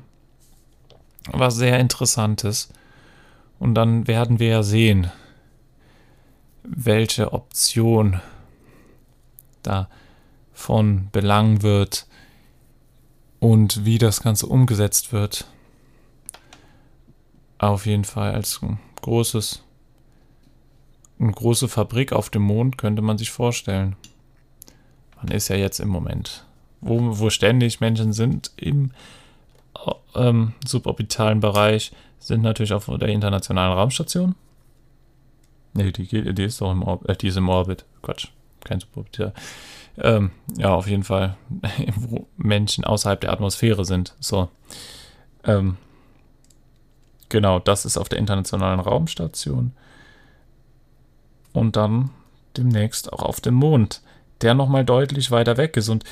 was 1.31 1.57
sehr 1.57 1.79
Interessantes. 1.79 2.71
Und 3.59 3.75
dann 3.75 4.09
werden 4.09 4.39
wir 4.41 4.49
ja 4.49 4.63
sehen, 4.63 5.11
welche 6.65 7.33
Option 7.33 8.21
da 9.63 9.89
von 10.53 11.09
Belang 11.13 11.63
wird 11.63 12.07
und 13.43 13.85
wie 13.85 13.99
das 13.99 14.23
Ganze 14.23 14.47
umgesetzt 14.47 15.13
wird. 15.13 15.47
Auf 17.59 17.87
jeden 17.87 18.05
Fall 18.05 18.35
als 18.35 18.63
ein 18.63 18.79
großes, 19.01 19.65
eine 21.19 21.33
große 21.33 21.67
Fabrik 21.67 22.13
auf 22.13 22.31
dem 22.31 22.43
Mond 22.43 22.79
könnte 22.79 23.03
man 23.03 23.19
sich 23.19 23.33
vorstellen. 23.33 23.97
Man 25.17 25.27
ist 25.33 25.49
ja 25.49 25.57
jetzt 25.57 25.81
im 25.81 25.89
Moment, 25.89 26.47
wo, 26.81 27.19
wo 27.19 27.31
ständig 27.31 27.81
Menschen 27.81 28.13
sind, 28.13 28.53
im 28.55 28.93
ähm, 30.15 30.53
suborbitalen 30.65 31.41
Bereich 31.41 31.91
sind 32.21 32.43
natürlich 32.43 32.73
auf 32.73 32.87
der 32.87 33.09
internationalen 33.09 33.77
Raumstation. 33.77 34.37
Ne, 35.73 35.91
die, 35.91 36.33
die 36.33 36.45
ist 36.45 36.61
doch 36.61 36.71
im 36.71 36.85
Orbit, 36.85 37.09
äh, 37.09 37.17
die 37.17 37.27
ist 37.27 37.37
im 37.37 37.49
Orbit. 37.49 37.87
Quatsch, 38.03 38.29
kein 38.65 38.81
suborbital. 38.81 39.33
Ähm, 39.99 40.31
ja, 40.57 40.75
auf 40.75 40.89
jeden 40.89 41.05
Fall, 41.05 41.37
wo 41.97 42.27
Menschen 42.37 42.85
außerhalb 42.85 43.21
der 43.21 43.33
Atmosphäre 43.33 43.85
sind. 43.85 44.15
So. 44.21 44.49
Ähm, 45.45 45.77
genau, 47.29 47.59
das 47.59 47.85
ist 47.85 47.99
auf 47.99 48.09
der 48.09 48.19
internationalen 48.19 48.81
Raumstation. 48.81 49.73
Und 51.53 51.77
dann 51.77 52.11
demnächst 52.57 53.13
auch 53.13 53.23
auf 53.23 53.41
dem 53.41 53.55
Mond, 53.55 54.03
der 54.41 54.55
nochmal 54.55 54.85
deutlich 54.85 55.31
weiter 55.31 55.57
weg 55.57 55.77
ist. 55.77 55.89
Und 55.89 56.05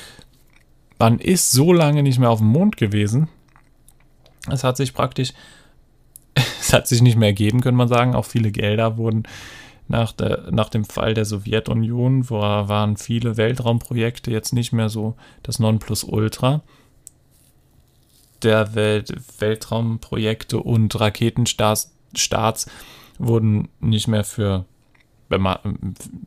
man 0.99 1.19
ist 1.19 1.51
so 1.51 1.73
lange 1.73 2.03
nicht 2.03 2.19
mehr 2.19 2.29
auf 2.29 2.39
dem 2.39 2.47
Mond 2.47 2.77
gewesen, 2.77 3.27
es 4.49 4.63
hat 4.63 4.77
sich 4.77 4.93
praktisch, 4.93 5.33
es 6.33 6.73
hat 6.73 6.87
sich 6.87 7.01
nicht 7.01 7.17
mehr 7.17 7.29
ergeben, 7.29 7.61
könnte 7.61 7.77
man 7.77 7.87
sagen. 7.87 8.15
Auch 8.15 8.25
viele 8.25 8.51
Gelder 8.51 8.97
wurden 8.97 9.23
nach, 9.91 10.11
der, 10.11 10.49
nach 10.51 10.69
dem 10.69 10.85
Fall 10.85 11.13
der 11.13 11.25
Sowjetunion, 11.25 12.29
wo 12.29 12.39
waren 12.39 12.97
viele 12.97 13.37
Weltraumprojekte 13.37 14.31
jetzt 14.31 14.53
nicht 14.53 14.73
mehr 14.73 14.89
so 14.89 15.15
das 15.43 15.59
Nonplusultra 15.59 16.61
der 18.43 18.75
Welt, 18.75 19.13
Weltraumprojekte 19.39 20.59
und 20.59 20.99
Raketenstarts 20.99 21.91
Starts 22.13 22.69
wurden 23.17 23.69
nicht 23.79 24.07
mehr 24.07 24.23
für 24.23 24.65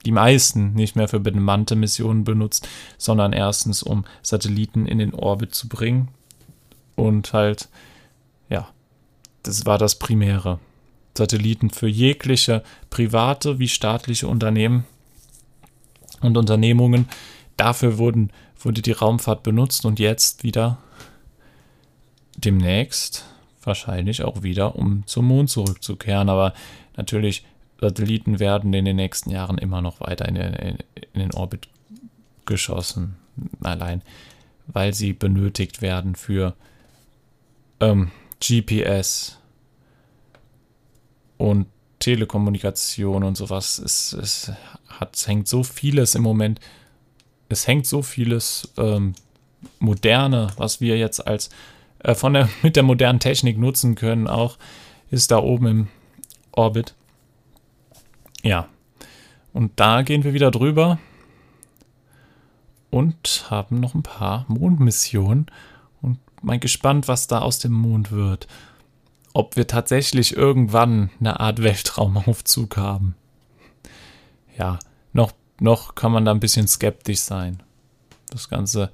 die 0.07 0.13
meisten 0.13 0.73
nicht 0.73 0.97
mehr 0.97 1.09
für 1.09 1.21
bemannte 1.21 1.77
Missionen 1.77 2.25
benutzt, 2.25 2.67
sondern 2.97 3.35
erstens 3.35 3.83
um 3.83 4.07
Satelliten 4.23 4.87
in 4.87 4.97
den 4.97 5.13
Orbit 5.13 5.55
zu 5.55 5.69
bringen 5.69 6.09
und 6.97 7.35
halt 7.35 7.69
ja, 8.49 8.69
das 9.43 9.67
war 9.67 9.77
das 9.77 9.99
Primäre. 9.99 10.59
Satelliten 11.17 11.71
für 11.71 11.89
jegliche 11.89 12.63
private 12.91 13.59
wie 13.59 13.69
staatliche 13.69 14.29
Unternehmen 14.29 14.85
und 16.21 16.37
Unternehmungen. 16.37 17.09
Dafür 17.57 17.99
wurden, 17.99 18.31
wurde 18.59 18.83
die 18.83 18.93
Raumfahrt 18.93 19.43
benutzt 19.43 19.85
und 19.85 19.99
jetzt 19.99 20.43
wieder 20.43 20.79
demnächst 22.37 23.25
wahrscheinlich 23.63 24.23
auch 24.25 24.43
wieder, 24.43 24.77
um 24.77 25.07
zum 25.07 25.27
Mond 25.27 25.51
zurückzukehren. 25.51 26.29
Aber 26.29 26.53
natürlich, 26.97 27.45
Satelliten 27.81 28.41
werden 28.41 28.73
in 28.73 28.85
den 28.85 28.97
nächsten 28.97 29.31
Jahren 29.31 29.59
immer 29.59 29.83
noch 29.83 30.01
weiter 30.01 30.29
in 30.29 30.35
den, 30.35 30.79
in 31.13 31.21
den 31.21 31.35
Orbit 31.35 31.69
geschossen. 32.47 33.17
Allein, 33.63 34.03
weil 34.67 34.95
sie 34.95 35.13
benötigt 35.13 35.83
werden 35.83 36.15
für 36.15 36.55
ähm, 37.81 38.11
GPS 38.41 39.39
und 41.37 41.67
Telekommunikation 41.99 43.25
und 43.25 43.37
sowas. 43.37 43.79
Es, 43.79 44.13
es, 44.13 44.53
hat, 44.89 45.17
es 45.17 45.27
hängt 45.27 45.49
so 45.49 45.63
vieles 45.63 46.15
im 46.15 46.23
Moment. 46.23 46.61
Es 47.49 47.67
hängt 47.67 47.87
so 47.87 48.03
vieles 48.03 48.73
ähm, 48.77 49.15
Moderne, 49.79 50.49
was 50.57 50.81
wir 50.81 50.99
jetzt 50.99 51.27
als 51.27 51.51
äh, 52.01 52.15
von 52.15 52.35
der, 52.35 52.49
mit 52.63 52.77
der 52.77 52.83
modernen 52.83 53.21
Technik 53.21 53.59
nutzen 53.59 53.95
können, 53.95 54.27
auch 54.27 54.59
ist 55.11 55.31
da 55.31 55.39
oben 55.39 55.67
im 55.67 55.89
Orbit. 56.53 56.95
Ja. 58.43 58.69
Und 59.53 59.73
da 59.77 60.03
gehen 60.03 60.25
wir 60.25 60.35
wieder 60.35 60.51
drüber. 60.51 60.99
und 62.95 63.47
haben 63.51 63.81
noch 63.81 63.95
ein 63.95 64.05
paar 64.05 64.45
Mondmissionen 64.47 65.47
und 66.01 66.19
mal 66.43 66.61
gespannt, 66.61 67.09
was 67.09 67.27
da 67.27 67.41
aus 67.41 67.59
dem 67.59 67.73
Mond 67.73 68.13
wird. 68.13 68.47
Ob 69.35 69.57
wir 69.57 69.67
tatsächlich 69.67 70.37
irgendwann 70.37 71.11
eine 71.19 71.41
Art 71.41 71.63
Weltraumaufzug 71.63 72.77
haben. 72.77 73.17
Ja, 74.57 74.79
noch, 75.13 75.33
noch 75.61 75.97
kann 75.97 76.13
man 76.13 76.25
da 76.25 76.31
ein 76.31 76.41
bisschen 76.41 76.69
skeptisch 76.69 77.21
sein. 77.21 77.63
Das 78.31 78.49
Ganze 78.49 78.91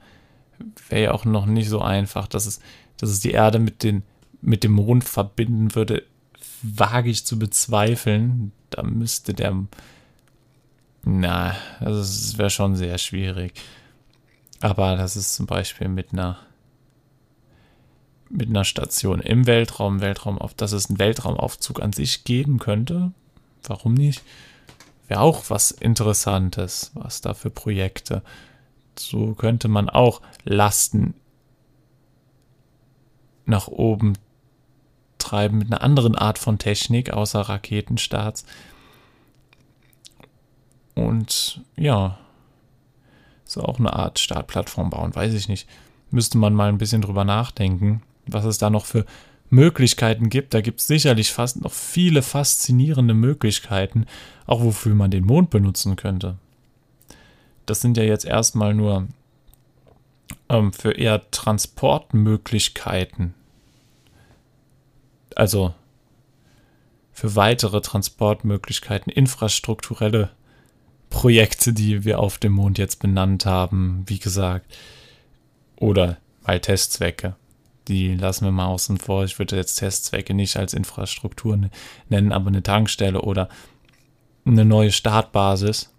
wäre 0.89 1.03
ja 1.03 1.13
auch 1.13 1.27
noch 1.27 1.47
nicht 1.47 1.69
so 1.69 1.81
einfach, 1.81 2.27
dass 2.27 2.47
es, 2.47 2.61
dass 2.97 3.11
es 3.11 3.21
die 3.21 3.33
Erde 3.33 3.59
mit, 3.59 3.83
den, 3.83 4.03
mit 4.41 4.65
dem 4.65 4.73
Mond 4.73 5.05
verbinden 5.05 5.75
würde, 5.75 6.05
wage 6.63 7.11
ich 7.11 7.27
zu 7.27 7.39
bezweifeln. 7.39 8.53
Da 8.71 8.83
müsste 8.83 9.35
der. 9.35 9.55
Na, 11.03 11.55
also 11.81 12.01
es 12.01 12.39
wäre 12.39 12.51
schon 12.51 12.77
sehr 12.77 12.99
schwierig. 12.99 13.53
Aber 14.61 14.97
das 14.97 15.17
ist 15.17 15.35
zum 15.35 15.47
Beispiel 15.47 15.89
mit 15.89 16.13
einer 16.13 16.39
mit 18.31 18.49
einer 18.49 18.65
Station 18.65 19.21
im 19.21 19.47
Weltraum, 19.47 20.01
Weltraum 20.01 20.39
auf, 20.39 20.55
dass 20.55 20.73
es 20.73 20.89
einen 20.89 20.99
Weltraumaufzug 20.99 21.83
an 21.83 21.93
sich 21.93 22.25
geben 22.25 22.59
könnte. 22.59 23.13
Warum 23.65 23.95
nicht? 23.95 24.23
Wäre 25.09 25.21
auch 25.21 25.51
was 25.51 25.73
Interessantes, 25.73 26.93
was 26.95 27.21
da 27.21 27.35
für 27.35 27.51
Projekte. 27.51 28.23
So 28.97 29.35
könnte 29.35 29.69
man 29.69 29.89
auch 29.91 30.23
Lasten 30.45 31.15
nach 33.47 33.67
oben 33.67 34.15
treiben 35.19 35.59
mit 35.59 35.73
einer 35.73 35.83
anderen 35.83 36.15
Art 36.15 36.39
von 36.39 36.59
Technik, 36.59 37.13
außer 37.13 37.41
Raketenstarts. 37.41 38.47
Und 40.95 41.63
ja, 41.77 42.19
so 43.45 43.63
auch 43.63 43.79
eine 43.79 43.93
Art 43.93 44.21
Startplattform 44.21 44.91
bauen, 44.91 45.15
weiß 45.15 45.35
ich 45.35 45.49
nicht. 45.49 45.69
Müsste 46.11 46.39
man 46.39 46.55
mal 46.55 46.69
ein 46.69 46.79
bisschen 46.79 47.03
drüber 47.03 47.25
nachdenken, 47.25 48.03
was 48.33 48.45
es 48.45 48.59
da 48.59 48.71
noch 48.71 48.87
für 48.87 49.05
Möglichkeiten 49.49 50.29
gibt. 50.29 50.55
Da 50.55 50.61
gibt 50.61 50.81
es 50.81 50.87
sicherlich 50.87 51.33
fast 51.33 51.61
noch 51.61 51.73
viele 51.73 52.23
faszinierende 52.23 53.15
Möglichkeiten, 53.15 54.07
auch 54.47 54.63
wofür 54.63 54.95
man 54.95 55.11
den 55.11 55.25
Mond 55.25 55.51
benutzen 55.51 55.97
könnte. 55.97 56.37
Das 57.67 57.81
sind 57.81 57.97
ja 57.97 58.05
jetzt 58.05 58.25
erstmal 58.25 58.75
nur 58.75 59.09
ähm, 60.49 60.73
für 60.73 60.93
eher 60.93 61.31
Transportmöglichkeiten 61.31 63.35
also 65.35 65.75
für 67.13 67.37
weitere 67.37 67.81
Transportmöglichkeiten, 67.81 69.13
infrastrukturelle 69.13 70.31
Projekte, 71.11 71.73
die 71.73 72.05
wir 72.05 72.21
auf 72.21 72.39
dem 72.39 72.53
Mond 72.53 72.79
jetzt 72.79 73.01
benannt 73.01 73.47
haben, 73.47 74.05
wie 74.07 74.19
gesagt, 74.19 74.75
oder 75.77 76.19
mal 76.43 76.61
Testzwecke. 76.61 77.37
Die 77.91 78.15
lassen 78.15 78.45
wir 78.45 78.53
mal 78.53 78.67
außen 78.67 78.99
vor. 78.99 79.25
Ich 79.25 79.41
würde 79.41 79.57
jetzt 79.57 79.75
Testzwecke 79.75 80.33
nicht 80.33 80.57
als 80.57 80.75
Infrastruktur 80.75 81.59
nennen, 82.09 82.31
aber 82.31 82.47
eine 82.47 82.63
Tankstelle 82.63 83.23
oder 83.23 83.49
eine 84.47 84.65
neue 84.65 84.93
Startbasis, 84.93 85.91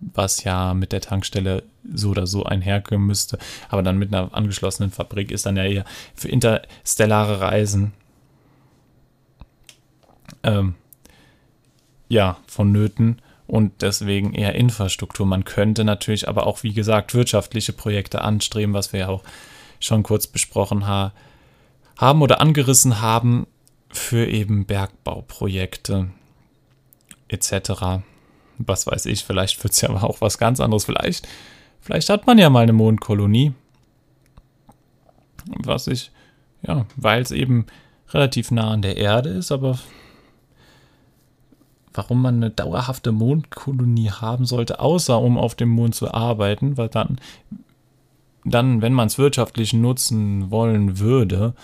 was 0.00 0.42
ja 0.42 0.74
mit 0.74 0.90
der 0.90 1.00
Tankstelle 1.00 1.62
so 1.94 2.10
oder 2.10 2.26
so 2.26 2.42
einhergehen 2.42 3.02
müsste, 3.02 3.38
aber 3.68 3.84
dann 3.84 3.98
mit 3.98 4.12
einer 4.12 4.34
angeschlossenen 4.34 4.90
Fabrik 4.90 5.30
ist 5.30 5.46
dann 5.46 5.56
ja 5.56 5.64
eher 5.64 5.84
für 6.16 6.28
interstellare 6.28 7.40
Reisen 7.40 7.92
ähm, 10.42 10.74
ja, 12.08 12.38
vonnöten 12.48 13.22
und 13.46 13.80
deswegen 13.80 14.34
eher 14.34 14.56
Infrastruktur. 14.56 15.24
Man 15.24 15.44
könnte 15.44 15.84
natürlich 15.84 16.26
aber 16.28 16.48
auch, 16.48 16.64
wie 16.64 16.72
gesagt, 16.72 17.14
wirtschaftliche 17.14 17.72
Projekte 17.72 18.22
anstreben, 18.22 18.74
was 18.74 18.92
wir 18.92 19.00
ja 19.00 19.08
auch 19.08 19.22
schon 19.84 20.02
kurz 20.02 20.26
besprochen 20.26 20.86
ha 20.86 21.12
haben 21.96 22.22
oder 22.22 22.40
angerissen 22.40 23.00
haben 23.00 23.46
für 23.90 24.26
eben 24.26 24.64
Bergbauprojekte 24.64 26.10
etc. 27.28 28.02
Was 28.58 28.86
weiß 28.86 29.06
ich, 29.06 29.24
vielleicht 29.24 29.62
wird 29.62 29.74
es 29.74 29.80
ja 29.80 29.90
auch 29.90 30.20
was 30.20 30.38
ganz 30.38 30.60
anderes. 30.60 30.84
Vielleicht, 30.84 31.28
vielleicht 31.80 32.08
hat 32.08 32.26
man 32.26 32.38
ja 32.38 32.50
mal 32.50 32.62
eine 32.62 32.72
Mondkolonie. 32.72 33.52
Was 35.64 35.86
ich, 35.86 36.10
ja, 36.62 36.86
weil 36.96 37.22
es 37.22 37.30
eben 37.30 37.66
relativ 38.10 38.50
nah 38.50 38.70
an 38.70 38.82
der 38.82 38.96
Erde 38.96 39.30
ist, 39.30 39.50
aber 39.50 39.78
warum 41.94 42.22
man 42.22 42.36
eine 42.36 42.50
dauerhafte 42.50 43.12
Mondkolonie 43.12 44.10
haben 44.10 44.44
sollte, 44.44 44.80
außer 44.80 45.18
um 45.18 45.36
auf 45.36 45.54
dem 45.54 45.68
Mond 45.68 45.94
zu 45.94 46.12
arbeiten, 46.12 46.76
weil 46.76 46.88
dann, 46.88 47.18
dann 48.44 48.82
wenn 48.82 48.92
man 48.92 49.06
es 49.06 49.18
wirtschaftlich 49.18 49.72
nutzen 49.72 50.50
wollen 50.50 50.98
würde, 50.98 51.54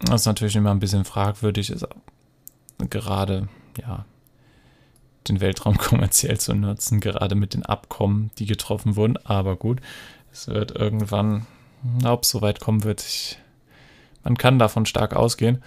was 0.00 0.26
natürlich 0.26 0.56
immer 0.56 0.70
ein 0.70 0.80
bisschen 0.80 1.04
fragwürdig 1.04 1.70
ist, 1.70 1.86
gerade, 2.88 3.48
ja, 3.80 4.04
den 5.28 5.40
Weltraum 5.40 5.76
kommerziell 5.78 6.38
zu 6.38 6.54
nutzen, 6.54 7.00
gerade 7.00 7.34
mit 7.34 7.54
den 7.54 7.64
Abkommen, 7.64 8.30
die 8.38 8.46
getroffen 8.46 8.96
wurden. 8.96 9.16
Aber 9.18 9.56
gut, 9.56 9.80
es 10.32 10.48
wird 10.48 10.72
irgendwann, 10.72 11.46
ob 12.04 12.22
es 12.22 12.30
so 12.30 12.42
weit 12.42 12.60
kommen 12.60 12.84
wird, 12.84 13.00
ich, 13.02 13.38
man 14.24 14.36
kann 14.36 14.58
davon 14.58 14.86
stark 14.86 15.14
ausgehen. 15.14 15.62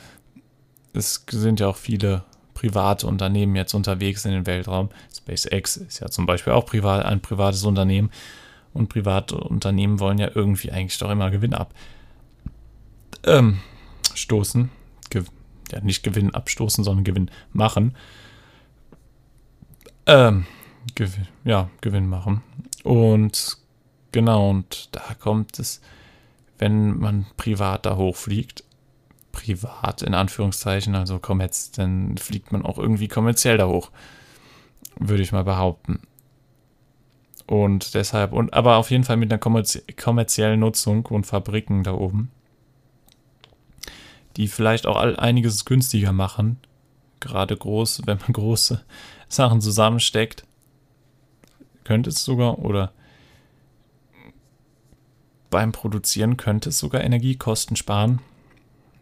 Es 0.93 1.25
sind 1.29 1.59
ja 1.59 1.67
auch 1.67 1.77
viele 1.77 2.23
private 2.53 3.07
Unternehmen 3.07 3.55
jetzt 3.55 3.73
unterwegs 3.73 4.25
in 4.25 4.31
den 4.31 4.45
Weltraum. 4.45 4.89
SpaceX 5.15 5.77
ist 5.77 5.99
ja 5.99 6.09
zum 6.09 6.25
Beispiel 6.25 6.53
auch 6.53 6.65
privat, 6.65 7.05
ein 7.05 7.19
privates 7.19 7.63
Unternehmen. 7.63 8.11
Und 8.73 8.89
private 8.89 9.35
Unternehmen 9.37 9.99
wollen 9.99 10.17
ja 10.17 10.31
irgendwie 10.33 10.71
eigentlich 10.71 10.97
doch 10.97 11.11
immer 11.11 11.29
Gewinn 11.29 11.53
abstoßen. 13.23 14.61
Ähm, 14.61 14.69
Ge 15.09 15.23
ja, 15.71 15.79
nicht 15.81 16.03
Gewinn 16.03 16.33
abstoßen, 16.33 16.83
sondern 16.83 17.03
Gewinn 17.03 17.31
machen. 17.51 17.95
Ähm, 20.05 20.45
Gewinn, 20.95 21.27
ja, 21.43 21.69
Gewinn 21.81 22.07
machen. 22.07 22.41
Und 22.83 23.57
genau, 24.11 24.49
und 24.49 24.89
da 24.91 25.13
kommt 25.17 25.59
es, 25.59 25.81
wenn 26.57 26.97
man 26.99 27.25
privat 27.37 27.85
da 27.85 27.95
hochfliegt, 27.95 28.63
privat 29.31 30.01
in 30.01 30.13
Anführungszeichen, 30.13 30.95
also 30.95 31.19
kommerz, 31.19 31.71
dann 31.71 32.17
fliegt 32.17 32.51
man 32.51 32.65
auch 32.65 32.77
irgendwie 32.77 33.07
kommerziell 33.07 33.57
da 33.57 33.67
hoch, 33.67 33.91
würde 34.97 35.23
ich 35.23 35.31
mal 35.31 35.43
behaupten. 35.43 35.99
Und 37.45 37.93
deshalb, 37.93 38.33
und 38.33 38.53
aber 38.53 38.77
auf 38.77 38.89
jeden 38.89 39.03
Fall 39.03 39.17
mit 39.17 39.31
einer 39.31 39.39
kommerziellen 39.39 40.59
Nutzung 40.59 41.05
und 41.07 41.25
Fabriken 41.25 41.83
da 41.83 41.93
oben, 41.93 42.31
die 44.37 44.47
vielleicht 44.47 44.87
auch 44.87 44.97
einiges 44.97 45.65
günstiger 45.65 46.13
machen. 46.13 46.57
Gerade 47.19 47.55
groß, 47.55 48.03
wenn 48.05 48.19
man 48.19 48.33
große 48.33 48.83
Sachen 49.27 49.61
zusammensteckt, 49.61 50.45
könnte 51.83 52.09
es 52.09 52.23
sogar, 52.23 52.59
oder 52.59 52.93
beim 55.49 55.71
Produzieren 55.71 56.37
könnte 56.37 56.69
es 56.69 56.79
sogar 56.79 57.03
Energiekosten 57.03 57.75
sparen 57.75 58.21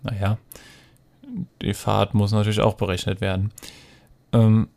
naja, 0.04 0.38
die 1.62 1.74
Fahrt 1.74 2.14
muss 2.14 2.32
natürlich 2.32 2.62
auch 2.62 2.76
berechnet 2.76 3.22
werden. 3.22 3.52
Ähm, 4.34 4.70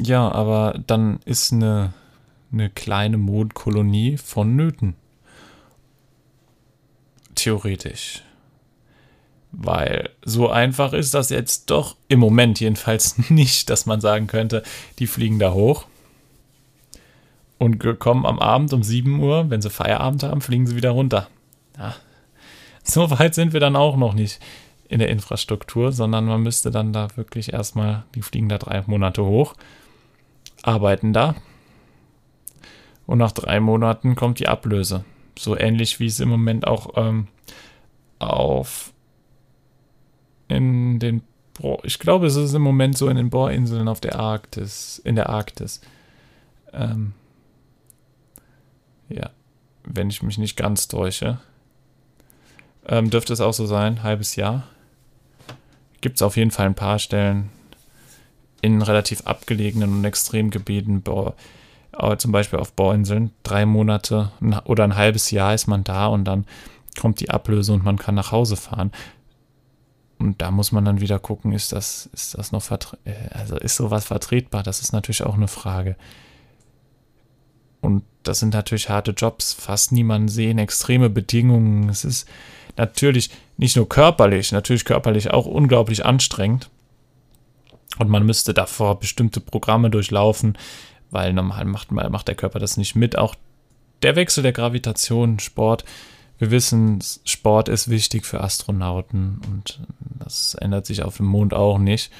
ja, 0.00 0.30
aber 0.30 0.80
dann 0.86 1.20
ist 1.24 1.52
eine, 1.52 1.92
eine 2.52 2.70
kleine 2.70 3.18
Mondkolonie 3.18 4.16
vonnöten. 4.16 4.94
Theoretisch. 7.34 8.22
Weil 9.50 10.10
so 10.24 10.48
einfach 10.50 10.92
ist 10.92 11.14
das 11.14 11.30
jetzt 11.30 11.70
doch 11.70 11.96
im 12.08 12.18
Moment 12.18 12.60
jedenfalls 12.60 13.18
nicht, 13.30 13.70
dass 13.70 13.86
man 13.86 14.00
sagen 14.00 14.26
könnte, 14.26 14.62
die 14.98 15.06
fliegen 15.06 15.38
da 15.38 15.52
hoch 15.52 15.86
und 17.58 17.78
kommen 17.98 18.26
am 18.26 18.38
Abend 18.38 18.72
um 18.72 18.82
7 18.82 19.20
Uhr, 19.20 19.48
wenn 19.50 19.62
sie 19.62 19.70
Feierabend 19.70 20.22
haben, 20.22 20.40
fliegen 20.40 20.66
sie 20.66 20.76
wieder 20.76 20.90
runter. 20.90 21.28
Ja, 21.78 21.94
so 22.82 23.10
weit 23.10 23.34
sind 23.34 23.52
wir 23.52 23.60
dann 23.60 23.76
auch 23.76 23.96
noch 23.96 24.12
nicht 24.12 24.40
in 24.88 24.98
der 24.98 25.08
Infrastruktur, 25.08 25.92
sondern 25.92 26.26
man 26.26 26.42
müsste 26.42 26.70
dann 26.70 26.92
da 26.92 27.08
wirklich 27.16 27.52
erstmal, 27.52 28.04
die 28.14 28.22
fliegen 28.22 28.48
da 28.48 28.58
drei 28.58 28.82
Monate 28.86 29.24
hoch, 29.24 29.54
arbeiten 30.62 31.12
da 31.12 31.34
und 33.06 33.18
nach 33.18 33.32
drei 33.32 33.60
Monaten 33.60 34.14
kommt 34.14 34.38
die 34.38 34.48
Ablöse. 34.48 35.04
So 35.38 35.56
ähnlich 35.56 36.00
wie 36.00 36.06
es 36.06 36.20
im 36.20 36.28
Moment 36.28 36.66
auch 36.66 36.90
ähm, 36.96 37.28
auf 38.18 38.92
in 40.48 40.98
den 40.98 41.22
ich 41.84 42.00
glaube, 42.00 42.26
es 42.26 42.34
ist 42.34 42.52
im 42.54 42.62
Moment 42.62 42.98
so 42.98 43.08
in 43.08 43.16
den 43.16 43.30
Bohrinseln 43.30 43.86
auf 43.86 44.00
der 44.00 44.18
Arktis, 44.18 45.00
in 45.04 45.14
der 45.14 45.30
Arktis. 45.30 45.80
Ähm, 46.72 47.12
ja, 49.08 49.30
wenn 49.84 50.10
ich 50.10 50.20
mich 50.20 50.36
nicht 50.36 50.56
ganz 50.56 50.88
täusche 50.88 51.38
ähm, 52.86 53.10
dürfte 53.10 53.32
es 53.32 53.40
auch 53.40 53.54
so 53.54 53.66
sein, 53.66 54.02
halbes 54.02 54.36
Jahr. 54.36 54.64
Gibt 56.00 56.16
es 56.16 56.22
auf 56.22 56.36
jeden 56.36 56.50
Fall 56.50 56.66
ein 56.66 56.74
paar 56.74 56.98
Stellen 56.98 57.50
in 58.60 58.82
relativ 58.82 59.22
abgelegenen 59.22 59.92
und 59.92 60.04
extrem 60.04 60.50
Gebieten, 60.50 61.02
Aber 61.96 62.18
zum 62.18 62.32
Beispiel 62.32 62.58
auf 62.58 62.72
Bohrinseln, 62.72 63.30
drei 63.42 63.66
Monate 63.66 64.32
oder 64.64 64.84
ein 64.84 64.96
halbes 64.96 65.30
Jahr 65.30 65.54
ist 65.54 65.66
man 65.66 65.84
da 65.84 66.06
und 66.06 66.24
dann 66.24 66.46
kommt 66.98 67.20
die 67.20 67.30
Ablöse 67.30 67.72
und 67.72 67.84
man 67.84 67.98
kann 67.98 68.14
nach 68.14 68.32
Hause 68.32 68.56
fahren. 68.56 68.92
Und 70.18 70.40
da 70.40 70.50
muss 70.50 70.72
man 70.72 70.84
dann 70.84 71.00
wieder 71.00 71.18
gucken, 71.18 71.52
ist 71.52 71.72
das, 71.72 72.08
ist 72.12 72.38
das 72.38 72.52
noch 72.52 72.68
äh, 72.70 72.78
also 73.30 73.56
ist 73.56 73.76
sowas 73.76 74.06
vertretbar? 74.06 74.62
Das 74.62 74.80
ist 74.80 74.92
natürlich 74.92 75.22
auch 75.22 75.34
eine 75.34 75.48
Frage. 75.48 75.96
Und 77.80 78.04
das 78.22 78.38
sind 78.38 78.54
natürlich 78.54 78.88
harte 78.88 79.10
Jobs, 79.10 79.52
fast 79.52 79.92
niemanden 79.92 80.28
sehen, 80.28 80.58
extreme 80.58 81.10
Bedingungen. 81.10 81.90
Es 81.90 82.04
ist 82.04 82.26
natürlich 82.76 83.30
nicht 83.58 83.76
nur 83.76 83.88
körperlich, 83.88 84.52
natürlich 84.52 84.84
körperlich 84.84 85.30
auch 85.30 85.46
unglaublich 85.46 86.06
anstrengend. 86.06 86.70
Und 87.98 88.08
man 88.08 88.24
müsste 88.24 88.54
davor 88.54 88.98
bestimmte 88.98 89.40
Programme 89.40 89.90
durchlaufen, 89.90 90.56
weil 91.14 91.32
normal 91.32 91.64
macht, 91.64 91.92
macht 91.92 92.28
der 92.28 92.34
Körper 92.34 92.58
das 92.58 92.76
nicht 92.76 92.94
mit. 92.94 93.16
Auch 93.16 93.34
der 94.02 94.16
Wechsel 94.16 94.42
der 94.42 94.52
Gravitation, 94.52 95.38
Sport. 95.38 95.84
Wir 96.38 96.50
wissen, 96.50 97.02
Sport 97.24 97.68
ist 97.68 97.88
wichtig 97.88 98.26
für 98.26 98.42
Astronauten 98.42 99.40
und 99.46 99.80
das 100.18 100.54
ändert 100.54 100.84
sich 100.84 101.02
auf 101.02 101.16
dem 101.16 101.26
Mond 101.26 101.54
auch 101.54 101.78
nicht. 101.78 102.10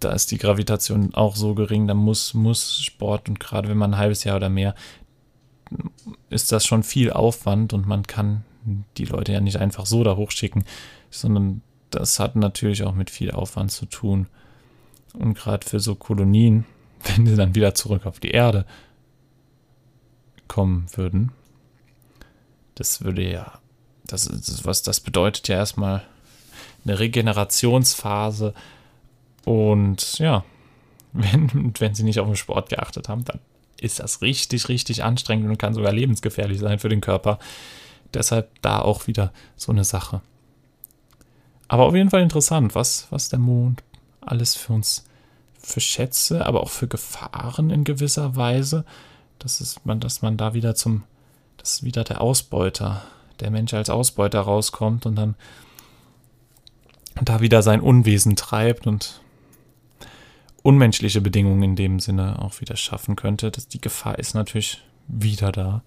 Da 0.00 0.12
ist 0.12 0.30
die 0.30 0.38
Gravitation 0.38 1.14
auch 1.14 1.34
so 1.36 1.54
gering, 1.54 1.86
da 1.86 1.94
muss, 1.94 2.32
muss 2.32 2.80
Sport 2.80 3.28
und 3.28 3.40
gerade 3.40 3.68
wenn 3.68 3.76
man 3.76 3.94
ein 3.94 3.98
halbes 3.98 4.24
Jahr 4.24 4.36
oder 4.36 4.48
mehr, 4.48 4.74
ist 6.30 6.52
das 6.52 6.64
schon 6.64 6.82
viel 6.82 7.10
Aufwand 7.10 7.72
und 7.72 7.86
man 7.86 8.04
kann 8.04 8.44
die 8.96 9.04
Leute 9.04 9.32
ja 9.32 9.40
nicht 9.40 9.58
einfach 9.58 9.86
so 9.86 10.04
da 10.04 10.16
hochschicken, 10.16 10.64
sondern 11.10 11.62
das 11.90 12.18
hat 12.18 12.36
natürlich 12.36 12.84
auch 12.84 12.94
mit 12.94 13.10
viel 13.10 13.30
Aufwand 13.30 13.72
zu 13.72 13.86
tun. 13.86 14.28
Und 15.12 15.34
gerade 15.34 15.66
für 15.66 15.80
so 15.80 15.94
Kolonien, 15.94 16.64
wenn 17.16 17.26
sie 17.26 17.36
dann 17.36 17.54
wieder 17.54 17.74
zurück 17.74 18.06
auf 18.06 18.20
die 18.20 18.30
Erde 18.30 18.66
kommen 20.48 20.86
würden, 20.94 21.32
das 22.74 23.02
würde 23.02 23.28
ja, 23.28 23.58
das, 24.06 24.24
das, 24.26 24.64
was, 24.64 24.82
das 24.82 25.00
bedeutet 25.00 25.48
ja 25.48 25.56
erstmal 25.56 26.02
eine 26.84 26.98
Regenerationsphase. 26.98 28.54
Und 29.44 30.18
ja, 30.18 30.44
wenn, 31.12 31.72
wenn 31.78 31.94
sie 31.94 32.02
nicht 32.02 32.20
auf 32.20 32.26
den 32.26 32.36
Sport 32.36 32.68
geachtet 32.68 33.08
haben, 33.08 33.24
dann 33.24 33.40
ist 33.80 34.00
das 34.00 34.22
richtig, 34.22 34.68
richtig 34.68 35.04
anstrengend 35.04 35.48
und 35.48 35.58
kann 35.58 35.74
sogar 35.74 35.92
lebensgefährlich 35.92 36.58
sein 36.58 36.78
für 36.78 36.88
den 36.88 37.00
Körper. 37.00 37.38
Deshalb 38.12 38.50
da 38.62 38.80
auch 38.80 39.06
wieder 39.06 39.32
so 39.56 39.72
eine 39.72 39.84
Sache. 39.84 40.22
Aber 41.68 41.86
auf 41.86 41.94
jeden 41.94 42.10
Fall 42.10 42.22
interessant, 42.22 42.74
was, 42.74 43.06
was 43.10 43.28
der 43.28 43.38
Mond 43.38 43.82
alles 44.20 44.54
für 44.54 44.72
uns 44.72 45.04
für 45.64 45.80
Schätze, 45.80 46.46
aber 46.46 46.62
auch 46.62 46.70
für 46.70 46.88
Gefahren 46.88 47.70
in 47.70 47.84
gewisser 47.84 48.36
Weise, 48.36 48.84
dass, 49.38 49.60
es 49.60 49.84
man, 49.84 50.00
dass 50.00 50.22
man 50.22 50.36
da 50.36 50.54
wieder 50.54 50.74
zum, 50.74 51.04
dass 51.56 51.82
wieder 51.82 52.04
der 52.04 52.20
Ausbeuter, 52.20 53.02
der 53.40 53.50
Mensch 53.50 53.74
als 53.74 53.90
Ausbeuter 53.90 54.40
rauskommt 54.40 55.06
und 55.06 55.16
dann 55.16 55.34
da 57.22 57.40
wieder 57.40 57.62
sein 57.62 57.80
Unwesen 57.80 58.36
treibt 58.36 58.86
und 58.86 59.20
unmenschliche 60.62 61.20
Bedingungen 61.20 61.62
in 61.62 61.76
dem 61.76 62.00
Sinne 62.00 62.40
auch 62.42 62.60
wieder 62.60 62.76
schaffen 62.76 63.16
könnte. 63.16 63.50
Das, 63.50 63.68
die 63.68 63.80
Gefahr 63.80 64.18
ist 64.18 64.34
natürlich 64.34 64.82
wieder 65.06 65.52
da. 65.52 65.82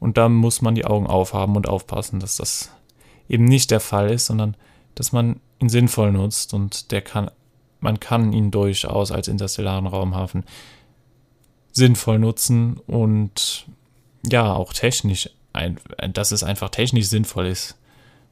Und 0.00 0.18
da 0.18 0.28
muss 0.28 0.62
man 0.62 0.74
die 0.74 0.84
Augen 0.84 1.06
aufhaben 1.06 1.56
und 1.56 1.68
aufpassen, 1.68 2.20
dass 2.20 2.36
das 2.36 2.70
eben 3.28 3.44
nicht 3.44 3.70
der 3.70 3.80
Fall 3.80 4.10
ist, 4.10 4.26
sondern 4.26 4.56
dass 4.94 5.12
man 5.12 5.40
ihn 5.60 5.68
sinnvoll 5.68 6.12
nutzt 6.12 6.54
und 6.54 6.90
der 6.90 7.02
kann, 7.02 7.30
man 7.86 8.00
kann 8.00 8.32
ihn 8.32 8.50
durchaus 8.50 9.12
als 9.12 9.28
interstellaren 9.28 9.86
Raumhafen 9.86 10.44
sinnvoll 11.70 12.18
nutzen 12.18 12.78
und 12.88 13.68
ja, 14.24 14.52
auch 14.52 14.72
technisch, 14.72 15.30
ein, 15.52 15.78
dass 16.12 16.32
es 16.32 16.42
einfach 16.42 16.70
technisch 16.70 17.06
sinnvoll 17.06 17.46
ist, 17.46 17.78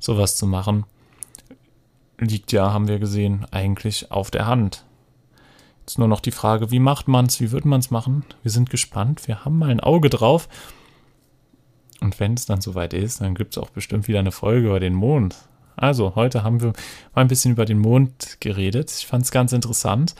sowas 0.00 0.34
zu 0.34 0.48
machen, 0.48 0.86
liegt 2.18 2.50
ja, 2.50 2.72
haben 2.72 2.88
wir 2.88 2.98
gesehen, 2.98 3.46
eigentlich 3.52 4.10
auf 4.10 4.32
der 4.32 4.48
Hand. 4.48 4.84
Jetzt 5.82 6.00
nur 6.00 6.08
noch 6.08 6.20
die 6.20 6.32
Frage, 6.32 6.72
wie 6.72 6.80
macht 6.80 7.06
man 7.06 7.26
es, 7.26 7.40
wie 7.40 7.52
wird 7.52 7.64
man 7.64 7.78
es 7.78 7.92
machen? 7.92 8.24
Wir 8.42 8.50
sind 8.50 8.70
gespannt, 8.70 9.28
wir 9.28 9.44
haben 9.44 9.56
mal 9.56 9.70
ein 9.70 9.78
Auge 9.78 10.10
drauf. 10.10 10.48
Und 12.00 12.18
wenn 12.18 12.34
es 12.34 12.46
dann 12.46 12.60
soweit 12.60 12.92
ist, 12.92 13.20
dann 13.20 13.36
gibt 13.36 13.56
es 13.56 13.62
auch 13.62 13.70
bestimmt 13.70 14.08
wieder 14.08 14.18
eine 14.18 14.32
Folge 14.32 14.66
über 14.66 14.80
den 14.80 14.94
Mond. 14.94 15.36
Also, 15.76 16.14
heute 16.14 16.42
haben 16.42 16.60
wir 16.60 16.72
mal 17.14 17.22
ein 17.22 17.28
bisschen 17.28 17.52
über 17.52 17.64
den 17.64 17.78
Mond 17.78 18.38
geredet. 18.40 18.92
Ich 18.96 19.06
fand 19.06 19.24
es 19.24 19.30
ganz 19.30 19.52
interessant. 19.52 20.14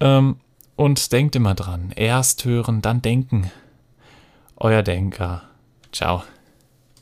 Ähm, 0.00 0.36
und 0.76 1.12
denkt 1.12 1.36
immer 1.36 1.54
dran, 1.54 1.92
erst 1.94 2.44
hören, 2.44 2.82
dann 2.82 3.02
denken. 3.02 3.50
Euer 4.56 4.82
Denker. 4.82 5.42
Ciao. 5.92 6.22